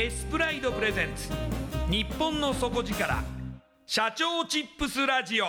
[0.00, 1.28] エスプライドプレゼンツ。
[1.90, 3.20] 日本の底力。
[3.84, 5.46] 社長チップスラジオ。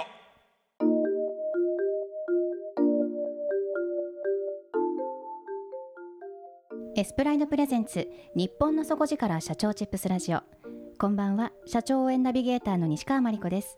[6.95, 8.09] エスプライドプレゼンツ。
[8.35, 10.41] 日本の底力社長チップスラジオ。
[10.97, 11.51] こんばんは。
[11.67, 13.77] 社長応援ナビゲーターの西川真理子です。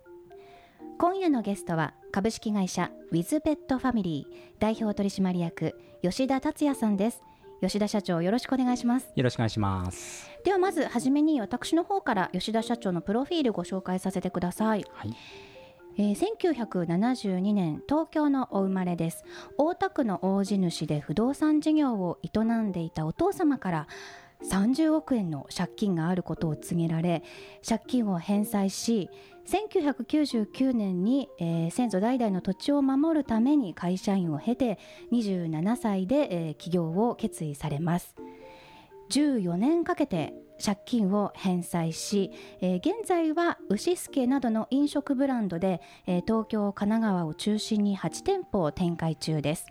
[0.97, 4.61] 今夜のゲストは株式会社ウィズペットファミリー。
[4.61, 7.21] 代表取締役吉田達也さんです。
[7.61, 9.11] 吉田社長よろしくお願いします。
[9.15, 10.27] よろしくお願いします。
[10.43, 15.15] ではまずはじめに私の方から吉田社長のプロフィールご紹介させてください、はい。
[15.97, 19.23] えー、1972年東京のお生まれです。
[19.59, 23.87] 大田区の大地主で不動産事業を営んでいたお父様から
[24.49, 27.23] 30億円の借金があることを告げられ
[27.67, 29.09] 借金を返済し
[29.47, 34.79] 1999年に、えー、先祖代々の土地を守るために会社員を経て
[35.11, 38.15] 27歳で、えー、起業を決意されます。
[39.09, 42.31] 14年かけて借金を返済し、
[42.61, 49.67] えー、現在は牛助などの飲食ブランドで、えー、東京神奈川を中心に8店舗を展開中です。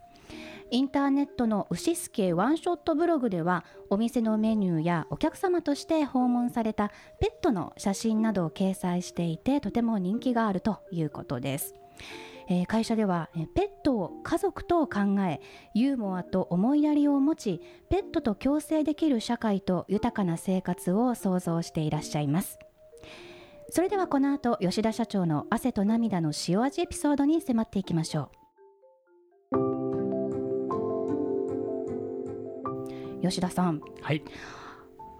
[0.70, 11.74] インターネットの牛助ワンショットブログではお店のメニューやお客様として訪問されたペットの写真などを掲載していてとても人気があるということです。
[12.48, 15.40] えー、会社では、ペットを家族と考え
[15.72, 22.58] ユーモアと思いやりを持ちペットと共生できる社会と豊かな生活を創造していらっしゃいます。
[23.70, 28.39] それではこの後吉田社長の汗と涙の塩味エピソードに迫っていきましょう。
[33.30, 33.80] 吉田さん。
[34.02, 34.22] はい。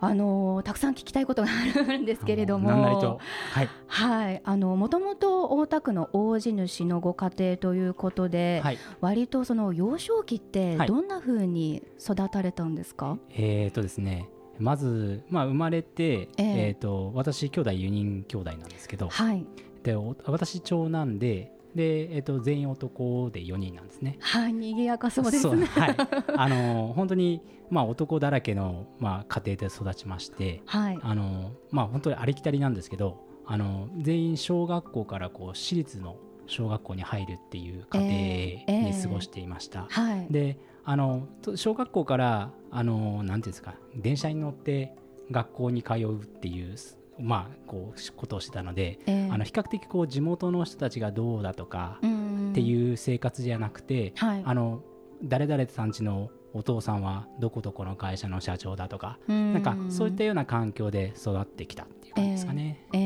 [0.02, 13.08] あのたくさん聞きたいことがあるんですけれども、はい、はい、あのもともと大田区の大地主のご家庭ということで、はい、割とその幼少期ってどんなふうに育たれたんですか？
[13.08, 14.30] はい、えっ、ー、とですね。
[14.58, 19.46] まず、まあ、生まれて、えー、えーと私兄弟4人兄弟なんですけど、はい、
[19.82, 24.18] で私長男でで、えー、と全員男で4人なんですね。
[24.20, 25.66] はい、賑やかそうですね。
[25.66, 25.96] はい、
[26.36, 39.80] あの本当にまあ男だらけのまあ家庭で育ちまして、はい、あのまあ本当にありきたりなんですけど、あの全員小学校からこう私立の小学校に入るっていう家庭に過ごしていました。
[39.80, 44.96] えーえーはい、で、あの小学校からあのなんていうんですか、電車に乗って
[45.30, 46.76] 学校に通うっていう
[47.20, 54.82] まあ、こうことをしてたので、えー、あの比較的こう地元の人たちがどうだとかっていう生活じゃなくて、はい、あの
[55.22, 62.84] 誰々さんちのお父さんはどこどこの会社の社長だとかなんかそういったような環境で育ってきたっていう感じですかね。
[62.92, 63.00] えー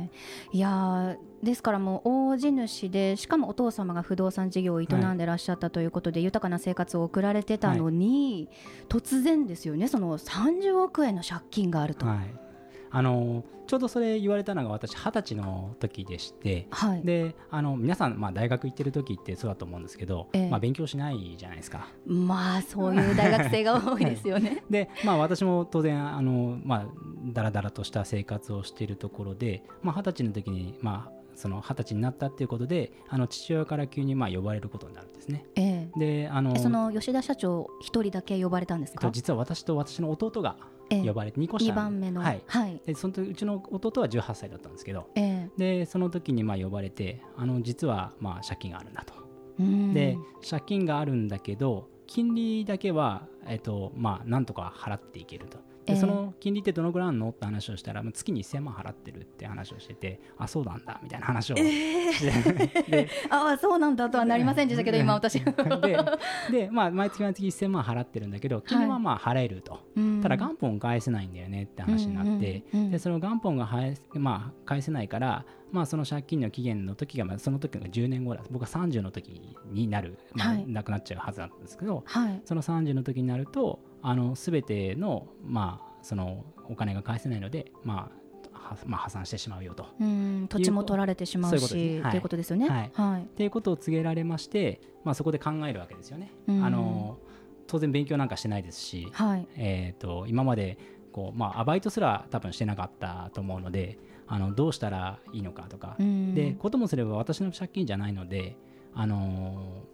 [0.00, 12.06] えー、いやですからもう大地主でしかもお父様が不動産事業を営んでらっしゃったということで、はい、豊かな生活を送られてたのに、はい、突然ですよねその30億円の借金があると。
[12.06, 12.49] はい
[12.90, 21.88] あのちょうどそれ言われたのが私二十歳の時でして、はい、であの皆さん、まあ、大学行ってる時ってそうだと思うんですけど、えー、まあ、勉強しないじゃないですか。
[22.04, 26.86] まあそういう大学生が多いですよね、はい、で、まあ、私も当然あの、まあ、
[27.26, 35.46] だらだらとした生活をしているところで二十、まあ、歳の時に、まあ、その二十歳になったっていうことであの父親から急にまあ呼ばれることになるんですね。
[35.54, 40.56] えー、であのその吉田社長一人だけ呼ばれたんですか、実は私と私の弟が
[40.90, 42.42] 呼ばれて2個下2番目の、はい。
[42.46, 49.20] はい、でそのうちの弟は18歳だったんですけど、えー、でその時にまあ呼ばれてあの実はまあ借金があるんだと。
[49.92, 50.16] で
[50.48, 55.58] 借金があるんだけど金利だけは、えーとまあ、なんとか払っていけると。
[55.86, 61.68] でその金利ってどのぐらいあるのって話をしたら月に1000万払ってるって話をしててあそうなんだみたいな話をして、
[62.90, 65.40] えー、ああそうなんだとはなりませんでしたけど今私。
[65.40, 65.50] で
[66.50, 88.10] で、まあ、毎月毎月1000万払ってるんだけど金利はまあ払えると、はい、ただ元本返せないんだよねって話になって、でその元本が返,、まあ、返せないからまあ、その借金の期限の時が、まあ、その時が10年後だ僕は30の時になる、まあ、はい、なくなっちゃうはずなんですけど、はい、その30の時になるとあの全ての,、まあそのお金が返せないので、ま
[88.52, 89.86] あ、まあ、破産してしまうよと。
[90.48, 91.76] 土地も取られてしまうしと
[92.16, 92.50] いうことです。
[92.50, 92.68] よね。
[92.68, 92.90] はい。
[92.94, 96.30] はい、っていうことを告げられまして、まあ、そこで考えるわけですよね。
[96.46, 97.18] あの
[97.66, 100.76] 当然勉強なんかしてないですし、はい、えーと、今まで
[101.12, 105.96] こう、まあ、アバイトすら多分してなかったと思うのであのどうしたらいいのかとか。
[105.98, 108.56] でこともすれば私の借金じゃないので、
[108.94, 109.84] あの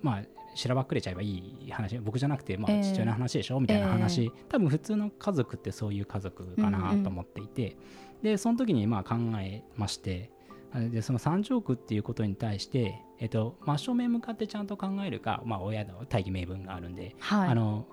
[0.00, 0.22] まあ、
[0.54, 7.76] しらばっくれちゃえばいい話僕じゃなくて、まあ、父親の話でしょ、えー、みたいな話、えー、多分普通の家族ってそういう家族かなと思っていて、うんうん、
[8.22, 10.30] でその時にまあ考えまして
[10.74, 17.86] でその30億っていうことに対して、えっと、真正面向かってちゃんと考えるか、まあ、親の大義名分があるんで、はい、あの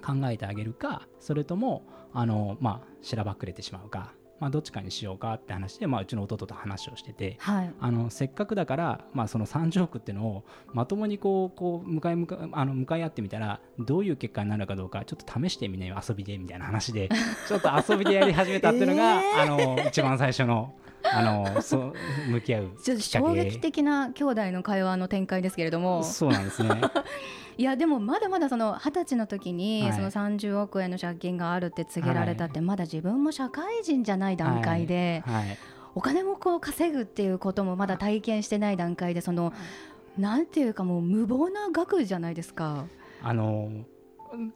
[0.00, 17.08] 考えてあげるかそれともあの、まあ、しらばっくれてしまうかまあ、どっちかにしようかって話で、まあ、うちの弟と話をしてて、はい、あのせっかくだから、まあ、その30億っていうのをまともにこうこう向かい向かあの向かい合ってみたらどういう結果になるかどうかちょっと試してみね遊びでみたいな話で
[17.46, 20.74] ちょっと遊びでやり始めたっていうのが、 えー、あの一番最初の。
[21.04, 21.94] あのそう
[22.28, 26.02] 向き合う衝撃的な兄弟の会話の展開ですけれども。
[26.02, 26.70] そうなんですね。
[27.58, 35.22] いやでもまだまだその二十歳の時にその30億円の借金があるって告げられたってまだ自分も社会人じゃない段階で、
[35.94, 39.52] お金もこう稼ぐっていうこともまだ体験してない段階でその
[40.16, 42.86] なんていうかもう無謀な額じゃないですか。
[43.22, 43.70] あの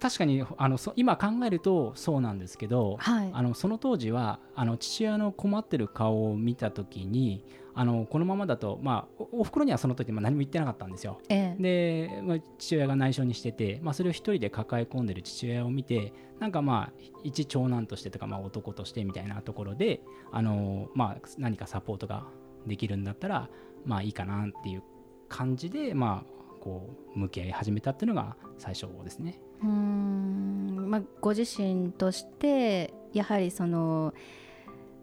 [0.01, 7.45] 確かにあの今考えるとそうなんですけど、はい、あのその当時はあの父親の困ってる顔を見た時に
[7.75, 11.21] あのこのままだと、まあ、おふくろにはその時何も言ってなかったんですよ。
[11.29, 16.93] ええ、で、まあ、父親が内緒にしてて、まあ、それを一人で抱え込んでる父親を見てなんかまあ
[17.23, 20.01] 一長男としてとか、まあ、男としてみたいなところで
[20.33, 22.25] あの、まあ、何かサポートが
[22.67, 23.51] できるんだったら
[23.85, 24.83] まあいいかなっていう
[25.29, 29.39] 感じで、まあ、こう向き合い始めたっていうのが最初ですね。
[29.63, 34.15] うんまあ、ご自身としてやはりその、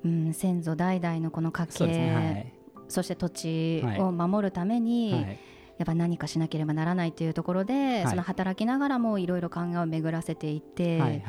[0.05, 5.39] うん、先祖代々のこの家系、ねはい、そして土地を守るために、はい、
[5.79, 11.23] やっぱ何かしなければならないというところで、はい、その働きながらもいろいろ考えを巡らせていって、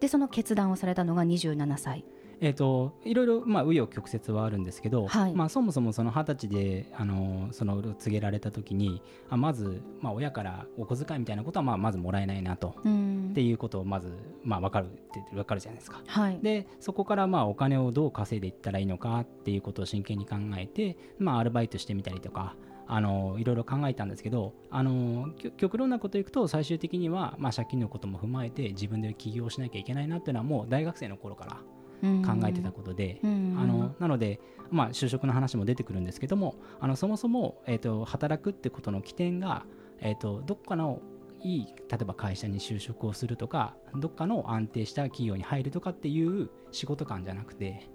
[0.00, 2.04] でその決断をされたのが27歳。
[2.44, 16.02] えーと、いろいろ紆余曲折はあるんですけど、はい、まあ、そもそもその二十歳であのその告げられた時にあまず、まあ、親からお小遣いみたいなことはまあまずもらえないなと、うん、っていうことをまず、まあ、分かるって分かるじゃないですか。
[16.04, 22.56] はい、でそこからまあお金をどう稼いでいったらいいのかっていうことを真剣に考えて、まあ、アルバイトしてみたりとか。
[22.88, 31.60] あのいろいろ考えたんですけどあの極論なこといくと最終的には、まあ、借金のことも踏まえて自分で起業しなきゃいけないなっていうのはもう大学生の頃から
[32.02, 34.40] 考えてたことで、あのなので、
[34.70, 39.64] まあ、就職の話も出てくるんですけどもあのそもそも、えーと、働くってことの起点が、
[40.00, 41.00] えーと、どこかの
[41.42, 47.88] いい例えば会社に就職をするとかどっかの安定した企業に入るとかっていう仕事感じゃなくて、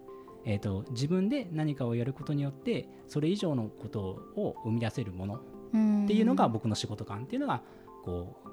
[0.45, 4.01] えーと、自分で何かをやることによってそれ以上のこと
[4.35, 7.61] を生み出せるものっていうのが僕の仕事感っていうのが
[8.03, 8.49] こう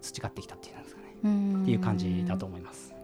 [0.00, 1.62] 培ってきたっていうんですかね。
[1.62, 3.01] っていう感じだと思います。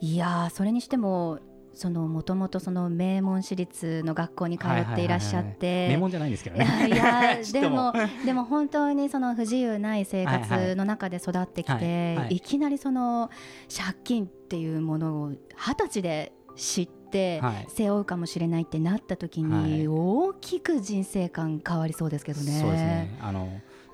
[0.00, 1.40] いやそれにしても
[1.78, 6.88] そのもともとその名門私立の学校に通っていらっしゃって、名門じゃないんですけどね。
[6.88, 7.92] いや でも
[8.24, 13.30] でも本当にその不自由ない生活の中で育ってきて、いきなりその
[13.68, 22.60] 借金っていうものを二十歳で知って背負うかもしれないってなった時に大きく人生観変わりそうですけどね。
[22.60, 23.16] そうですね。
[23.20, 23.48] あの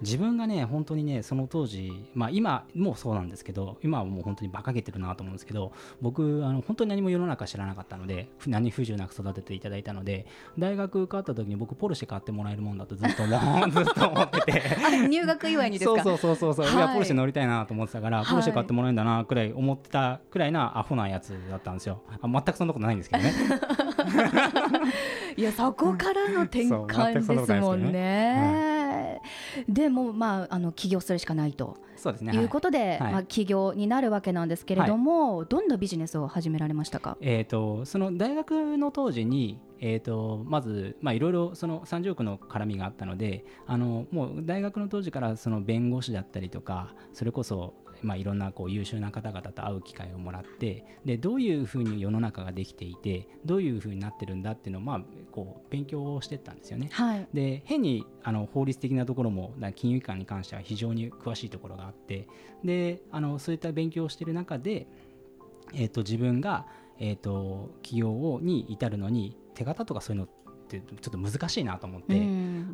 [0.04, 10.26] 自分がね本当にねその当時、まあ、今もそうなんですけど今はもう本当に馬鹿げてるなと思うんですけど僕あの本当に何も世の中知らなかったので何不自由なく育てていただいたので
[10.58, 13.32] 大学受かった時に僕ポルシェ買ってもらえるもんだとずっと思
[13.70, 14.62] ずっと思ってて。
[15.08, 16.02] 入学祝いにですか？
[16.02, 22.02] そうそうそうそう、はい、いやポルシェ乗りたいなと思ってたから、はい、ポルシェ買ってもらえるんだなくらい思ってたくらいなアホなやつだったんですよ。
[22.20, 23.32] あ全くそんなことないんですけどね。
[25.37, 28.63] いやそこからの転換ですもんね。
[29.69, 31.76] でもまああの起業するしかないと。
[31.97, 32.45] そうですね、い。
[32.45, 55.00] うことで、はい、まあ、起業になるわけなんですけれども、はい、どんなビジネスを始められましたか、えーと、その大学の当時に、えーと、まず、まあ、いろいろその30億の絡みがあったのであのもう大学の当時からその弁護士だったりとかそれこそまあ、いろんなこう優秀な方々と会う機会をもらってでどういうふうに世の中ができていてどういうふうになってるんだっていうのを、まあ、
[55.32, 56.88] こう勉強をしてったんですよね。
[56.92, 62.28] はい、で変にあの法律的なところも金融機関に関しては非常に詳しいところがあって
[62.62, 64.87] であのそういった勉強をしている中で、
[65.73, 66.66] えー、と自分が、
[66.99, 70.28] えー、と起業をに至るのに手形とかそういうの
[70.64, 72.14] ってちょっと難しいなと思って、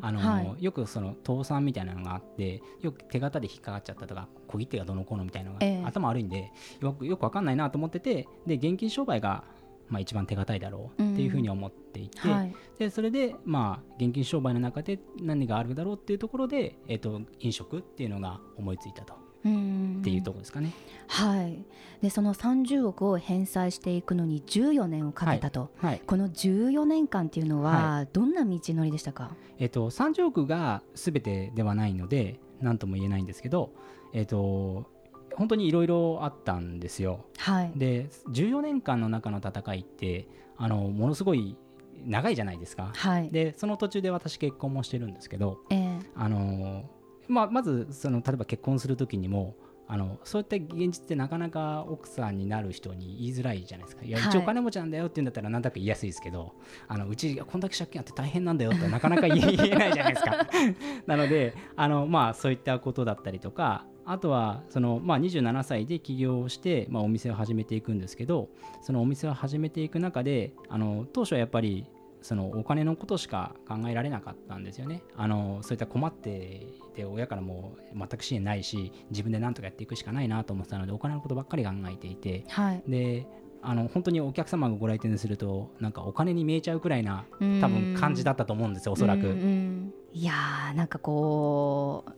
[0.01, 9.43] あの、はい、よくその倒産みたいなのがあってよく手形で引っかかっちゃったとか小切手がどのこうのみたいなのが、えー、頭悪いんでよくよく分かんないなと思っててで現金商売が
[9.89, 20.73] まあ、一番手堅いだろうっていうふうに思っていて、うんはい、でそれで、まあ、現金商売の中で何があるだろうっていうところで、えーと飲食っていうのが思いついたとっていうところですかね。
[21.07, 21.63] はい、
[22.01, 25.91] でその30億を返済していくのに14年をかけたと、はい。
[25.91, 33.73] はい、この14年間っていうのは、どんな道のりでしたか、えっと、30億がすべてではないので何とも言えないんですけど、
[34.13, 34.85] えっと、
[35.35, 37.25] 本当にいろいろあったんですよ。
[37.37, 41.57] はい、で14年間の中の戦いってあのものすごい
[42.05, 46.89] 長いじゃないですか、はい、でその途中で私結婚もしてるんですけど、えー、あの
[47.31, 49.55] まあ、まずその例えば結婚する時にも
[49.87, 54.05] あのそういった現実ってなかなか奥さんになる人に言いづらいじゃないですか。
[54.05, 56.53] いや、一応お金持ちなんだよって言うんだったらなんだか言いやすいですけど、
[56.87, 59.41] あのうちこんだけ借金あって大変なんだよってなかなか言え
[59.75, 60.47] ないじゃないですか。
[61.07, 68.49] なのであの、まあ、そういったことだったりとかあとはその、まあ、27歳で起業をして、まあ、お店を始めていくんですけど
[68.81, 71.85] そのお店を始めていく中であの当初はやっぱり
[72.21, 75.03] そのお金のことしか考えられなかったんですよね。
[75.15, 83.25] あのそういった困ってて親からも全く支援ないし自分で何とかやっていくしかないなと思ってたのでお金のことばっかり考えていて、はい、で
[83.63, 89.27] あの本当にお客様がご来店するとなんかお金に見えちゃうくらいな多分感じだったと思うんですよおそらく。
[90.13, 92.11] いやーなんかこう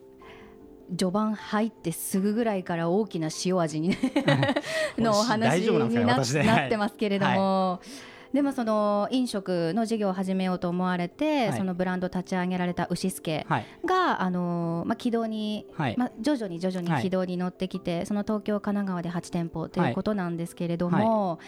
[0.95, 3.95] 序盤入ってすぐぐらいから大きな塩味に
[4.98, 7.79] のお話になってますけれども。
[7.81, 13.66] はいでもその飲食の事業を始めようと思われて、はい、そのブランド立ち上げられた牛助が、はい、
[14.20, 21.40] あのまあ、軌道に、はい、まあ、徐々に徐々に軌道に乗ってきて、その東京、神奈川で8店舗ということなんですけれども。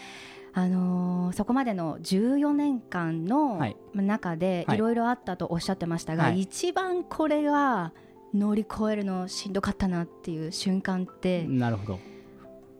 [0.58, 3.60] あのー、そこまでの14年間の
[3.92, 4.78] 中でい。
[4.78, 7.92] ろいろあったとおっしゃってましたが、一番これが
[8.32, 11.44] 乗り越えるのしんどかったなっていう瞬間って？
[11.44, 11.98] なるほど、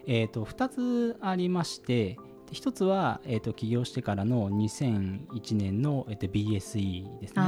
[0.07, 2.17] えーと、と2つありまして
[2.53, 7.43] 一つは、えーと、起業してからの2001年の、えーと、BSE ですね。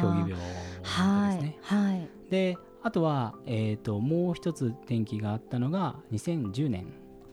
[0.00, 1.58] 競技病ですね。
[1.62, 6.86] はい、であとは、えーと、もう一つ転機があったのが2010年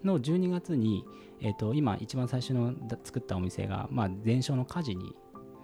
[0.03, 1.05] の12月に、
[1.41, 2.73] えー、と今一番最初の
[3.03, 5.15] 作ったお店が、まあ、全焼の火事に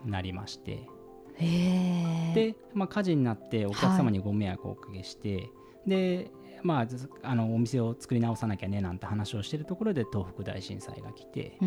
[0.06, 0.88] なりまして。
[1.40, 5.50] で、まあ、火事になってお客様にご迷惑をおかけして、はい、
[5.88, 6.32] で
[6.64, 6.88] まあ、
[7.24, 11.58] あのお店を作り直さなきゃねなんて話をしているところで東北大震災が来て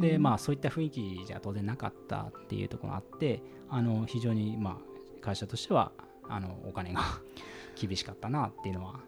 [0.00, 4.76] で、まあ、そういった雰囲気じゃ当然なかったっていうところがあってあの非常に、まあ、
[5.20, 5.92] 会社としては
[6.28, 7.02] あのお金が
[7.80, 9.00] 厳しかったなっていうのは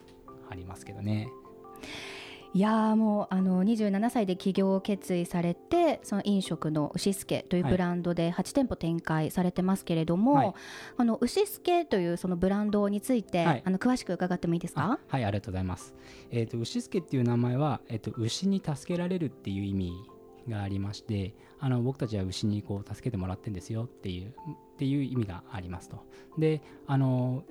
[0.48, 1.28] ありますけどね。
[2.54, 10.52] いやもうあの27歳で起業を決意されてその飲食の牛助というブランドで8店舗展開されてますけれども、はい、
[10.98, 15.00] あの牛助というそのブランドについて、はい、あの詳しく伺ってもいいですか？
[15.08, 15.96] はいありがとうございます、
[16.30, 19.92] えーと、牛助っていう名前は、えーと、牛に助けられるっていう意味
[20.48, 24.32] がありましてあの僕たちは牛にこう助けてもらってるんですよっていうっ
[24.78, 26.04] ていう意味がありますと。
[26.38, 27.42] であの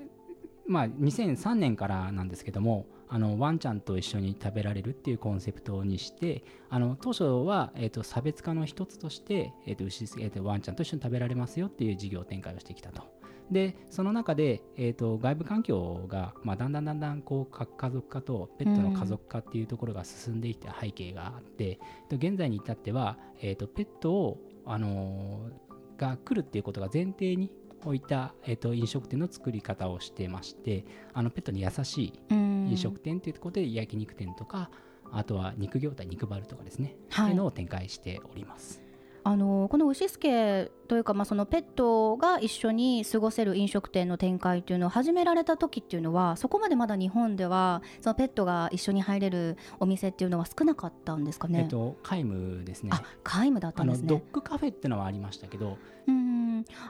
[0.66, 13.02] まあ、2003年からなんですけどもあのワンちゃんと一緒に食べられるっていうコンセプトにしてあの当初は、えーと、差別化の一つとして、えーと牛えーと、ワンちゃんと一緒に食べられますよっていう事業展開をしてきたと。
[13.50, 21.78] でその中で、えーと、外部環境が、まあ、だんだんだんだんこう家族化とペットの家族化っていうところが進んでいった背景があって、
[22.10, 27.50] うん、現在に至っては、えー、とペットを、あのー、が来るっていうことが前提に
[27.84, 34.70] 置いた、えー、と飲食店の作り方をしてましてあのペットに優しい飲食店ということで焼肉店とか
[35.12, 38.82] あとは肉業態肉バルとかですね、はい、いうのを展開しております。
[39.26, 51.60] あのこの牛助というか、まあ、そのペットが一緒に過ごせる飲食店の展開というのを始められた時っていうのはそこまでまだ日本ではそのペットが一緒に入れるお店っていうのは少なかったんですかね？
[51.60, 52.90] えっと、皆無ですね。
[52.92, 54.08] あ皆無だったんですね。
[54.08, 56.23] ドッグカフェっていうのはありましたけど、うん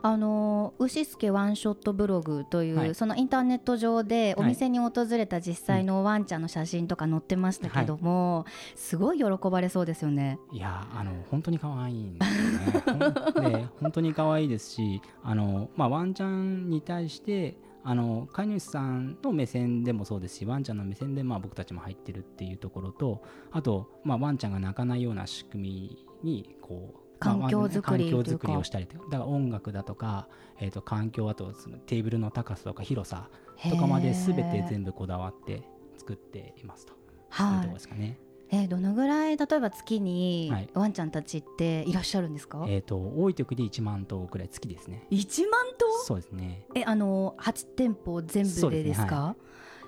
[0.02, 10.38] あの牛助ワンショットブログという、はい、そのインターネット上でお店に訪れた実際のワンちゃんの写真とか載ってましたけども、はい、すごい喜ばれそうですよね。
[10.52, 13.50] いやあの本当に可愛いんですよね。
[13.50, 17.56] で 本当に可愛いですしあの、まあ、ワンちゃんに対して
[17.86, 30.28] あの飼い主さんの目線でもそうですしワンちゃんの目線でまあ僕たちも入ってるっていうところとあと、まあ、ワンちゃんが泣かないような仕組みにこう環境づくり環境づくりをしたりだから音楽だとか、
[30.60, 33.28] えー、と環境あとそのテーブルの高さとか広さ
[33.70, 35.62] とかまで全て全部こだわって
[35.96, 36.92] 作っていますと。
[36.92, 38.18] いうところですかね。
[38.50, 45.06] えー、どのぐらい例えば月にワンちゃんたちっていらっしゃるんですか、はい、えーと、多い時で1万頭ぐらい月ですね。
[45.10, 46.04] 1万頭？
[46.04, 46.66] そうですね。
[46.74, 49.34] えあの8店舗全部でですか？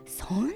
[0.07, 0.53] そ、ねはい、そんな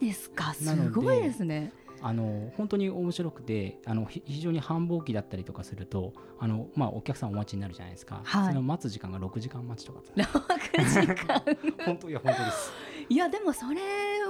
[0.00, 0.52] にですか？
[0.52, 10.02] すごいですねあの本当に面白くてあの非常に繁忙期だったりとかするとあの、まあ、お客さんお待ちになるじゃないですか、はい、その待つ時間が6時間待ちとか。
[10.16, 11.42] 6時間。
[11.84, 12.72] 本当いや本当です。
[13.10, 13.80] いやでもそれ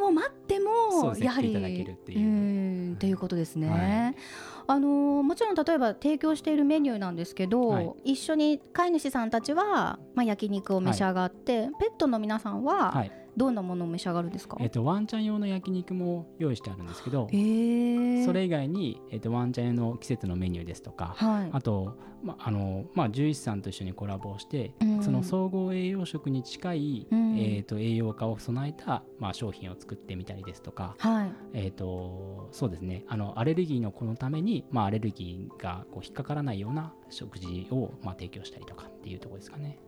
[0.00, 2.96] を待っても、やはりいただけるっていう。
[2.96, 3.12] とい。
[3.12, 4.14] うことですね、はい、
[4.66, 33.04] あのもちろん例えば提供しているメニューなんですけど、はい、一緒に飼い主さんたちは、まあ、焼肉を召し上がって、ペットの皆さんは、はいどんなものを召し上がるんですか、えっと、ワンちゃん用の焼肉も用意してあるんですけど、えー、それ以外に、えっと、ワンちゃん用の季節のメニューですとか、はい、あと、まあのまあ、獣医師さんと一緒にコラボして、うん、その総合栄養食に近い、うん、えーと、栄養価を備えた、まあ、商品を作ってみたりですとか、はい、えーと、そうですね。
[33.06, 39.78] あのアレルギーの子のために、まあ、アレルギーがこう引っかからないような食事を、まあ、提供したりとかっていうところですかね。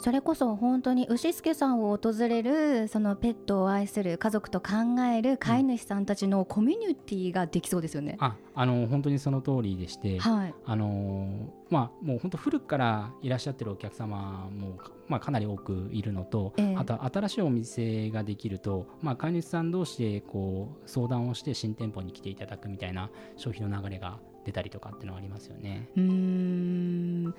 [0.00, 8.16] それこそ本当に牛助さんを訪れるそのペットを愛する家族と考える飼い主さんたちのコミュニティができそうですよね。
[8.18, 25.88] ああの本当にその通りでして、はい、あのまあ、もう本当古くからいらっしゃってるお客様も、まあ、かなり多くいるのと、えー、あと新しいお店ができると、まあ、飼い主さん同士でこう相談をして新店舗に来ていただくみたいな消費の流れが出たりとかっていうのはありますよね。
[25.96, 27.34] うん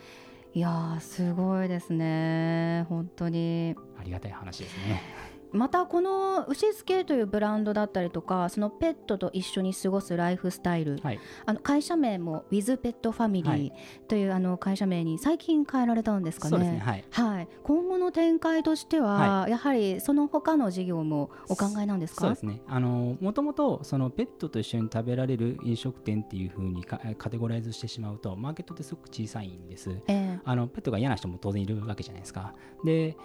[0.54, 2.86] いやすごいですね。
[2.90, 3.74] 本当に。
[3.98, 5.02] ありがたい話ですね。
[5.54, 13.72] またこの牛助というブランドだったりとかそのペットと一緒に過ごすライフスタイル、はい、あの会社名も With Pet Family
[14.08, 16.58] というあの会社名に最近変えられたんですかね。
[16.58, 16.80] ね。
[16.80, 22.22] はい、はい、今後の展開としては、はい、やはりその他の事業もお考えなんですか？
[22.22, 22.62] そうですね。
[22.68, 26.98] あのもともとそのペットと一緒に食べられる飲食店っていうふうにカ
[27.30, 32.54] テゴライズしてしまうとマーケットってすごく小さいんです、えー、あのペットが嫌な人も当然いるわけじゃないですか。
[32.84, 33.18] で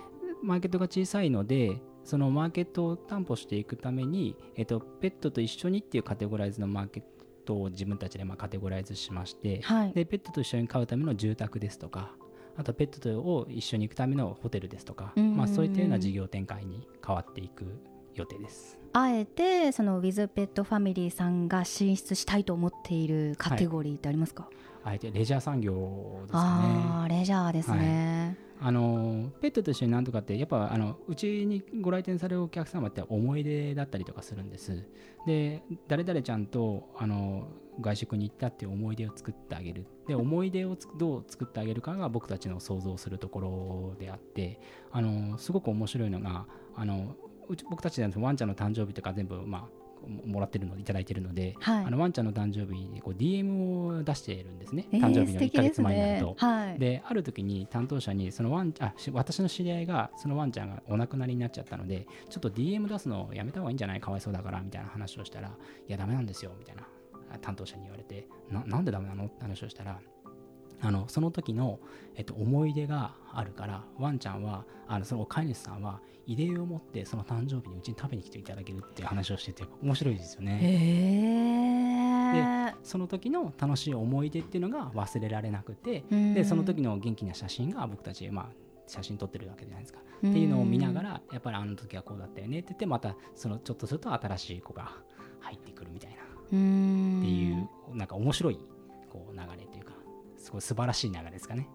[0.42, 7.02] マーケットが小さいのでそのマーケットを担保していくために、えっと、ペットと一緒にっていうカテゴライズのマーケッ
[7.44, 12.12] トを自分たちでまあカテゴライズしまして、はい、でペットと一緒に飼うための住宅ですとか
[12.56, 17.64] あとペットとを一緒に行くためのホテルですとか、まあ、そういったような事業展開に変わっていく
[18.14, 18.78] 予定です。
[18.94, 24.44] あえてそのウィズペットファミリーさんが進出したいと思っているカテゴリーってありますか、
[24.82, 27.18] はい、あえてレジャー産業ですかね。
[27.18, 34.84] レジャーですね、はいあのペットと一緒になんとかってやっぱあのうちにご来店されるお客様って思い出だったりとかするんです。
[35.26, 37.48] で誰々ちゃんとあの
[37.80, 39.86] 外食に行ったっていう思い出を作ってあげる。
[40.08, 47.16] で思い出をどう作ってあげるかが僕たちの想像するところであってあのすごく面白いのがあの
[47.48, 49.85] うち僕たちでワンちゃんの誕生日とか全部、まあ、
[50.24, 56.36] もらってるのいただいてるので、はい、あのワンちゃんの誕生日にこう DM を出しているんですね、えー、誕生日の1か月前になると。
[56.78, 64.00] で、ねはい、ある時に担当者にそのワンあ私の知り合いがそのワンちゃんがお亡くなりになっちゃったのでちょっと DM 出すのやめた方がいいんじゃない？
[64.00, 64.60] かわいそうだから。
[64.60, 65.52] みたいな話をしたらい
[65.90, 66.52] やダメなんですよ。
[66.58, 66.82] みたいな。
[67.40, 69.24] 担当者に言われてななんでダメなの？
[69.26, 70.00] って話をしたら
[70.80, 71.78] あのその時の、
[72.16, 80.60] えっと、思い出があるからワンちゃんはあのその飼い主さんは遺伝を持ってその誕生日にうちに食べに来ていただけるっていう話をしてて面白いですよね。
[82.72, 88.46] でその時の楽しい思い出っていうのが忘れられなくてでその時の元気な写真が僕たち、まあ、
[88.86, 90.00] 写真撮ってるわけじゃないですか。
[90.18, 94.90] っていうのを見ながらやっぱりあの時はこうだったよねって言ってまたそのちょっとすると新しい子が
[95.40, 98.58] 入ってくるみたいなっていうなんか面白い
[99.10, 99.75] こう流れと
[100.46, 101.68] すごい素晴らしい流れですかね。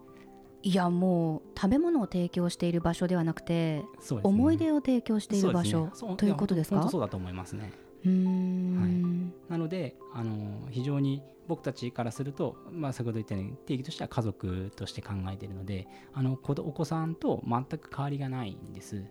[0.62, 3.84] いやもう食べ物を提供している場所ではなくて、ね、
[4.22, 6.88] 思い出を提供している場所、ね、ということですか？
[6.88, 7.72] そうだと思いますね。
[8.04, 19.04] はい、なのであの非常に僕たちからすると、まあ、先ほど言ったように定義としては家族として考えているのであのお子さんと全く変わりがないんです。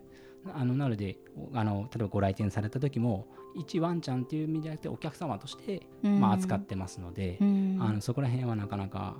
[0.54, 1.18] あのなので
[1.52, 7.44] あの例えばご来店された時も一ワンちゃんっていう意味じゃなくてお客様として、まあ、扱ってますので、あ
[7.92, 9.16] のそこら辺はなかなか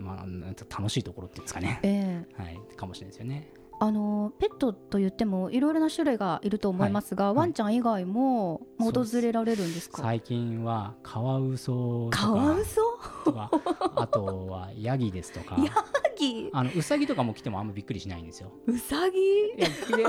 [0.00, 0.26] まあ、
[0.70, 3.52] 楽しいところっていうんですかね、えー、はい、かもしれないですよね。
[3.78, 10.00] あのペットと言ってもいろいろな種類がいると思いますが、はい、ワンちゃん以外も訪れられるんですか？
[10.00, 12.18] 最近はカワウソとか。
[12.18, 12.80] カワウソ？
[13.26, 13.50] とか。
[13.96, 15.56] あとはヤギですとか。
[15.58, 15.70] ヤ
[16.18, 16.48] ギ？
[16.54, 18.50] あのウサギとかも来てもあんまびっくりしないんですよ。
[18.66, 19.18] ウサギ？
[19.18, 19.60] い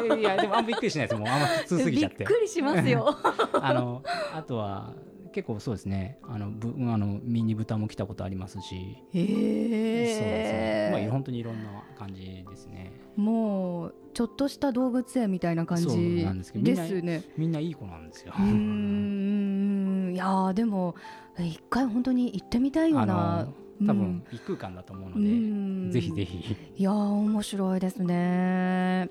[0.09, 1.19] やいやでもあんまびっくりしないです。
[1.19, 2.19] もうあんま普通すぎちゃって。
[2.19, 3.17] びっくりしますよ。
[3.61, 4.01] あの
[4.33, 4.93] あとは
[5.37, 6.17] 結構そうですね。
[6.23, 8.97] あのぶあのミニ豚も来たことありますし。
[9.13, 12.91] へえそうそうまあ本当にいろんな感じですね。
[13.15, 17.23] もうちょっとした動物園みたいな感じですね。
[17.37, 18.33] みんないい子なんですよ。
[18.35, 20.11] うん。
[20.15, 20.95] いやでも
[21.37, 23.47] 一回本当に行ってみたいような。
[23.85, 26.57] 多分異空間だと思うので、うん、ぜひぜひ。
[26.77, 29.07] いや面白いですね。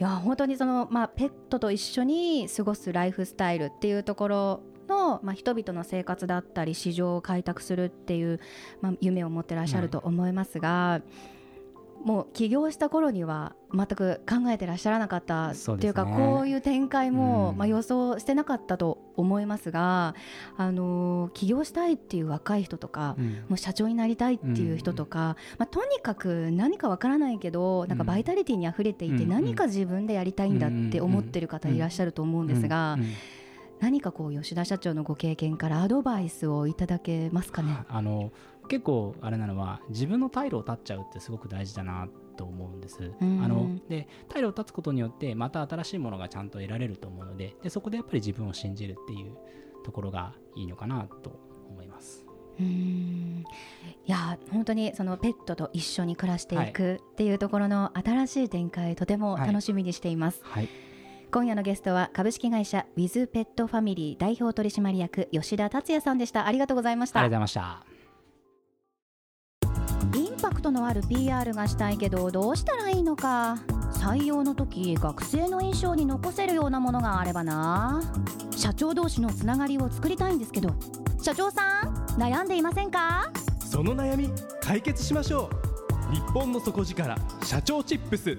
[0.00, 8.40] いや本当にその、まあ、ペットと一緒に過ごすライフスタイルっていうところの、まあ、人々の生活だったり市場を開拓するっていう、
[8.80, 11.02] まあ、夢を持ってらっしゃると思いますが、はい、
[12.04, 20.14] もう起業した頃には全く考えてらっしゃらなかったっていうか、ね、こういう展開も、うん、まあ、予想してなかったと思いますが、
[20.58, 32.98] あの起業したいっていう若い人とか、うん、もう社長になりたいっていう人とか、うん、まあ、とにかく何かわからないけどなんかバイタリティにあふれていて、何か自分でやりたいんだって思ってる方いらっしゃると思うんですが。
[33.84, 37.80] 何かこう吉田社長のご経験からアドバイスをいただけますかね？
[37.90, 38.32] あの
[38.66, 43.12] 結構あれなのは自分の退路を断っちゃうってすごく大事だなと思うんです。
[43.20, 49.36] あので退路を断つことによってまた新しいものがちゃんと得られると思うのででそこでやっぱり自分を信じるっていう
[49.84, 52.24] ところがいいのかなと思います。
[52.58, 53.44] うん
[54.06, 60.40] いや本当にそのペットと一緒に暮らしていくっていうところの新しい展開、とても楽しみにしています。
[60.42, 60.93] はい、はい
[61.34, 66.46] 今夜のゲストは株式会社ウィズペットファミリー代表取締役吉田達也さんでした。
[66.46, 67.18] ありがとうございました。
[67.18, 67.82] ありがとうございま
[70.12, 70.16] した。
[70.16, 73.56] インパクトのある PR がしたいけどどうしたらいいのか？
[73.94, 78.00] 採用の時学生の印象に残せるようなものがあればな。
[78.56, 80.72] 社長同士のつながりを作りたいんですけど
[81.20, 83.32] 社長さん悩んでいませんか？
[83.58, 85.50] その悩み解決しましょ
[86.12, 86.14] う。
[86.14, 88.38] 日本の底力社長チップス